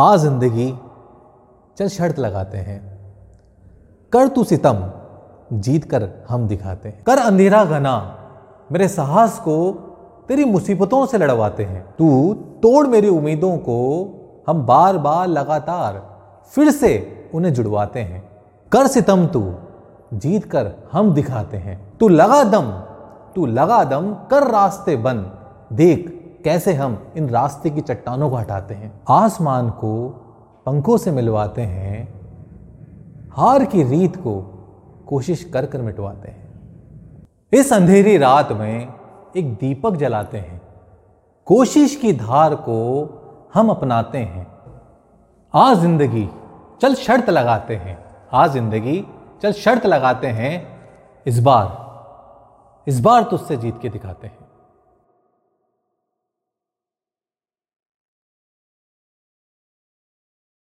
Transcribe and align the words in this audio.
आ 0.00 0.16
ज़िंदगी, 0.16 0.74
चल 1.78 1.88
शर्त 1.88 2.18
लगाते 2.18 2.58
हैं। 2.58 2.80
कर 4.12 4.28
तू 4.28 4.44
सितम, 4.44 4.82
जीत 5.52 5.84
कर 5.84 6.08
हम 6.28 6.46
दिखाते 6.48 6.88
हैं। 6.88 7.02
कर 7.04 7.18
अंधेरा 7.18 7.64
घना, 7.64 7.94
मेरे 8.72 8.88
साहस 8.88 9.38
को 9.38 9.70
तेरी 10.28 10.44
मुसीबतों 10.44 11.06
से 11.06 11.18
लड़वाते 11.18 11.64
हैं। 11.64 11.82
तू 11.98 12.34
तोड़ 12.62 12.86
मेरी 12.86 13.08
उम्मीदों 13.08 13.56
को, 13.58 13.78
हम 14.48 14.62
बार 14.66 14.98
बार 14.98 15.26
लगातार 15.28 16.02
फिर 16.52 16.70
से 16.70 16.92
उन्हें 17.34 17.52
जुड़वाते 17.54 18.00
हैं। 18.00 18.22
कर 18.72 18.86
सितम 18.86 19.26
तू, 19.26 19.54
जीत 20.14 20.44
कर 20.44 20.72
हम 20.92 21.12
दिखाते 21.14 21.56
हैं। 21.56 21.78
तू 21.98 22.08
लगा 22.08 22.42
दम, 22.44 22.70
तू 23.34 23.46
लगा 23.46 23.82
दम, 23.84 24.12
कर 24.30 24.50
रास्ते 24.50 24.96
बंद 24.96 25.32
देख 25.72 26.16
कैसे 26.44 26.72
हम 26.74 27.12
इन 27.16 27.28
रास्ते 27.28 27.70
की 27.70 27.80
चट्टानों 27.80 28.30
को 28.30 28.36
हटाते 28.36 28.74
हैं? 28.74 28.92
आसमान 29.08 29.70
को 29.70 30.08
पंखों 30.66 30.96
से 30.96 31.10
मिलवाते 31.10 31.62
हैं, 31.62 32.08
हार 33.32 33.64
की 33.64 33.82
रीत 33.82 34.16
को 34.16 34.40
कोशिश 35.08 35.44
कर 35.44 35.66
कर 35.66 35.82
मिटवाते 35.82 36.28
हैं। 36.28 37.28
इस 37.52 37.72
अंधेरी 37.72 38.16
रात 38.16 38.52
में 38.52 38.88
एक 39.36 39.52
दीपक 39.54 39.96
जलाते 39.96 40.38
हैं। 40.38 40.60
कोशिश 41.46 41.96
की 41.96 42.12
धार 42.12 42.54
को 42.54 42.78
हम 43.54 43.70
अपनाते 43.70 44.18
हैं। 44.18 44.46
आ 45.54 45.72
ज़िंदगी, 45.74 46.28
चल 46.82 46.94
शर्त 46.94 47.30
लगाते 47.30 47.76
हैं। 47.76 47.98
आ 48.32 48.46
ज़िंदगी, 48.46 49.04
चल 49.42 49.52
शर्त 49.52 49.86
लगाते 49.86 50.26
हैं। 50.26 50.52
इस 51.26 51.38
बार 51.38 51.78
इस 52.86 53.00
बार 53.00 53.22
तुझसे 53.22 53.56
जीत 53.56 53.78
के 53.82 53.88
दिखाते 53.88 54.26
हैं। 54.26 54.38